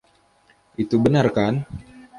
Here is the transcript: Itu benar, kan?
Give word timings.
Itu 0.83 0.95
benar, 1.05 1.27
kan? 1.37 1.53